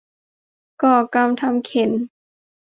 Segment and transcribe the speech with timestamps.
[0.83, 1.91] ก่อกรรมทำเข็ญ